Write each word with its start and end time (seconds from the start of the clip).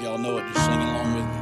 Y'all 0.00 0.16
know 0.16 0.38
it, 0.38 0.44
just 0.54 0.64
sing 0.64 0.80
along 0.80 1.14
with 1.14 1.26
me. 1.26 1.40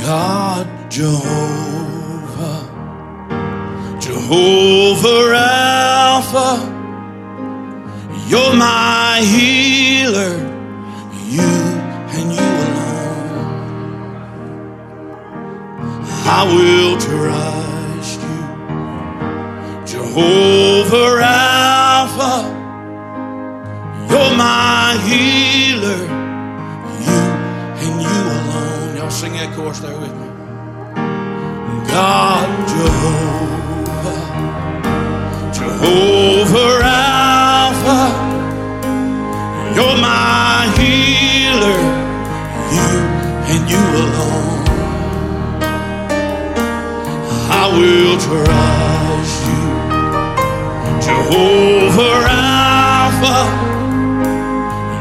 God 0.00 0.66
Jehovah, 0.88 2.60
Jehovah 4.00 5.22
Rapha, 5.34 6.50
you're 8.28 8.54
my 8.54 9.22
healer, 9.24 10.36
you 11.26 11.52
and 12.14 12.32
you 12.32 12.48
alone. 12.68 13.56
I 16.28 16.44
will 16.54 16.96
you, 17.00 17.55
Jehovah 20.16 21.20
Rapha, 21.20 22.34
you're 24.08 24.34
my 24.34 24.96
healer, 25.04 26.00
you 27.04 27.20
and 27.84 28.00
you 28.00 28.16
alone. 28.36 28.96
Y'all 28.96 29.10
sing 29.10 29.34
that 29.34 29.54
chorus 29.54 29.80
there 29.80 29.92
with 30.00 30.14
me. 30.16 30.28
God 31.92 32.48
Jehovah, 32.72 34.22
Jehovah 35.52 36.70
Rapha, 36.86 38.00
you're 39.76 39.98
my 40.00 40.72
healer, 40.78 41.80
you 42.72 42.90
and 43.52 43.62
you 43.68 43.84
alone. 44.00 44.64
I 47.52 47.68
will 47.76 48.16
you, 48.18 48.95
Jehovah 51.28 52.16
Rapha, 52.28 53.38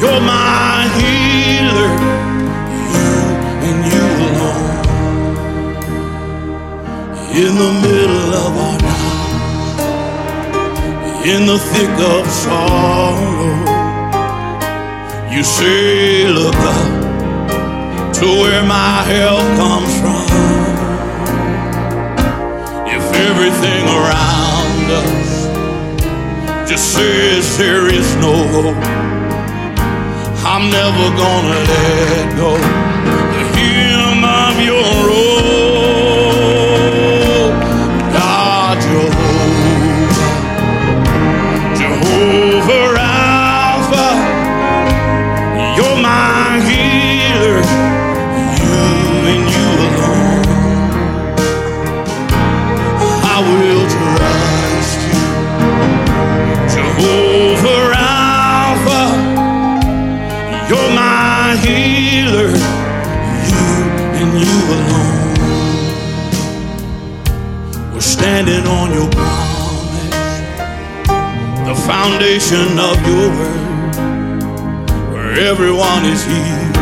you're 0.00 0.22
my 0.22 0.88
healer, 0.96 1.92
you 2.94 3.12
and 3.68 3.78
you 3.92 4.06
alone. 4.26 4.78
In 7.36 7.52
the 7.62 7.72
middle 7.86 8.32
of 8.32 8.52
our 8.64 8.78
night, 8.88 9.76
in 11.26 11.44
the 11.44 11.58
thick 11.58 11.94
of 12.14 12.26
sorrow, 12.30 13.52
you 15.30 15.42
say, 15.44 16.28
Look 16.28 16.56
up 16.56 17.12
to 18.14 18.26
where 18.40 18.64
my 18.64 19.02
help 19.02 19.44
comes 19.60 19.92
from. 20.00 20.26
If 22.88 23.04
everything 23.12 23.84
around 23.86 24.45
us 26.76 26.92
says 26.94 27.56
there 27.56 27.86
is 27.88 28.08
no 28.16 28.34
hope, 28.54 28.76
I'm 30.44 30.70
never 30.70 31.06
gonna 31.16 31.60
let 31.72 32.36
go 32.36 32.95
standing 68.46 68.70
on 68.70 68.92
your 68.92 69.10
promise, 69.10 70.10
the 71.66 71.74
foundation 71.86 72.78
of 72.78 72.96
your 73.10 73.28
word, 73.38 74.76
where 75.12 75.32
everyone 75.50 76.04
is 76.04 76.24
healed 76.24 76.76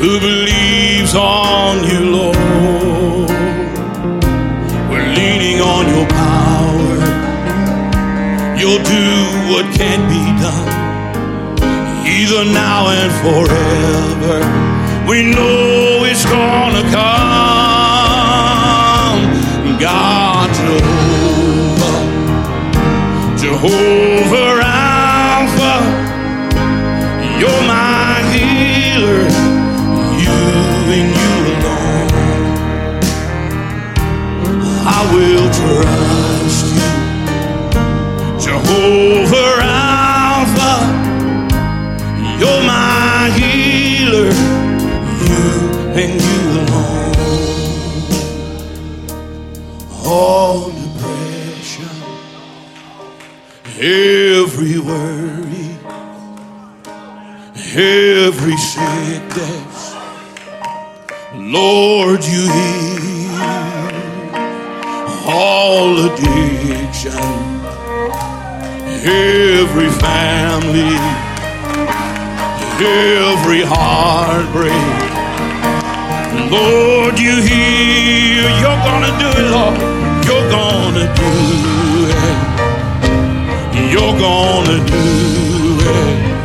who 0.00 0.18
believes 0.18 1.14
on 1.14 1.84
you, 1.84 2.00
Lord. 2.16 3.30
We're 4.90 5.10
leaning 5.14 5.60
on 5.60 5.84
your 5.94 6.06
power, 6.08 6.96
you'll 8.58 8.82
do 8.82 9.06
what 9.50 9.64
can't 9.76 10.04
be 10.10 10.24
done 10.42 10.72
either 12.06 12.44
now 12.52 12.88
and 12.88 13.12
forever. 13.24 14.36
We 15.08 15.30
know 15.30 15.53
every 54.54 54.78
worry, 54.78 55.76
every 57.74 58.56
sickness, 58.56 59.94
Lord, 61.34 62.22
you 62.24 62.42
heal. 62.52 63.34
All 65.26 66.06
addiction, 66.06 67.18
every 69.04 69.90
family 69.90 70.98
every 72.80 73.62
heartbreak. 73.64 74.72
Lord, 76.50 77.18
you 77.18 77.42
hear, 77.42 78.42
you're 78.60 78.82
gonna 78.86 79.18
do 79.18 79.28
it, 79.40 79.50
Lord. 79.50 79.78
You're 80.26 80.50
gonna 80.50 81.14
do 81.16 81.22
it. 81.24 81.43
You're 84.04 84.20
gonna 84.20 84.78
do 84.84 85.06
it. 85.80 86.44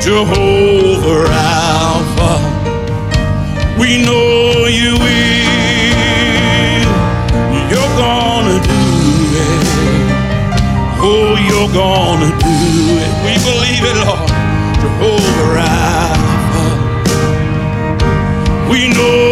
Jehovah 0.00 1.24
Rapha, 1.28 2.32
we 3.76 3.90
know 4.04 4.66
you 4.68 4.92
will. 4.94 6.90
You're 7.72 7.94
gonna 7.98 8.58
do 8.62 8.82
it. 9.48 9.66
Oh, 11.02 11.34
you're 11.48 11.72
gonna 11.74 12.30
do 12.38 12.56
it. 13.02 13.12
We 13.26 13.34
believe 13.50 13.84
it, 13.90 13.96
Lord. 14.06 14.30
Jehovah 14.80 15.46
Rapha. 15.58 16.66
We 18.70 18.80
know 18.94 19.29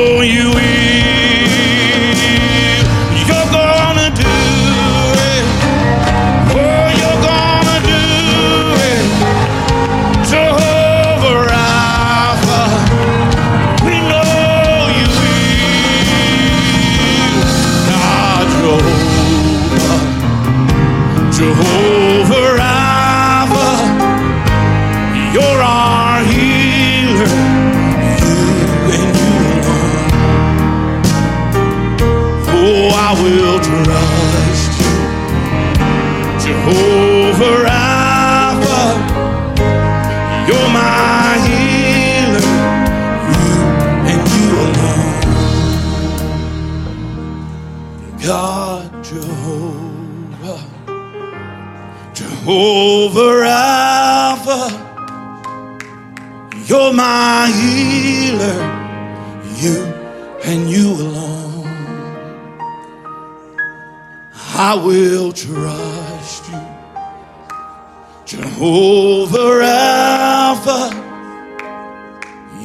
Jehovah 52.48 53.44
Rapha, 53.44 54.60
you're 56.66 56.94
my 56.94 57.52
healer, 57.52 58.60
you 59.58 59.84
and 60.44 60.70
you 60.70 60.94
alone. 60.94 61.66
I 64.56 64.74
will 64.82 65.30
trust 65.30 66.48
you, 66.48 66.62
Jehovah 68.24 69.60
Rapha, 69.60 70.80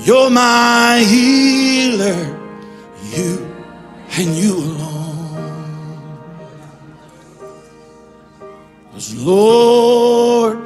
you're 0.06 0.30
my 0.30 1.04
healer, 1.06 2.40
you 3.12 3.54
and 4.18 4.34
you 4.34 4.56
alone. 4.56 4.93
Cause 9.04 9.16
Lord, 9.16 10.60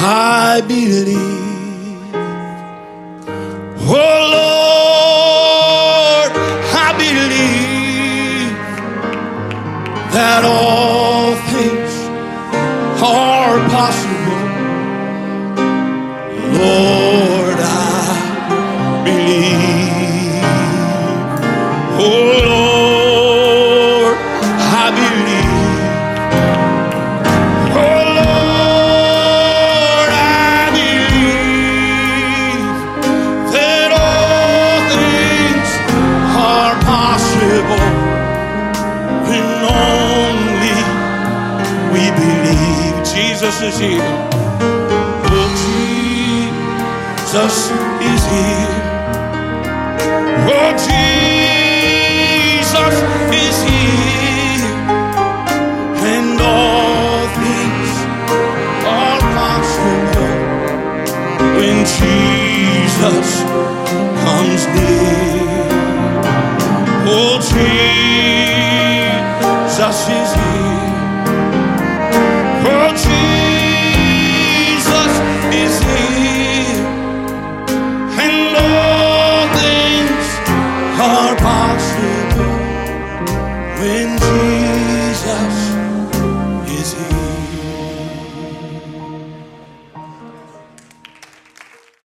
I 0.00 0.60
believe. 0.66 2.12
Oh 3.86 4.20
Lord, 5.06 5.52
I 6.74 6.88
believe 6.98 8.50
that 10.12 10.42
all 10.44 11.36
things 11.52 11.94
are 13.00 13.58
possible. 13.70 14.42
Lord, 16.58 17.58
I 17.60 17.74
believe. 19.04 20.42
Oh 22.00 22.26
Lord, 24.02 24.18
I 24.58 24.90
believe. 24.90 25.97
Jesus 43.50 43.72
is 48.02 48.24
here. 48.26 48.67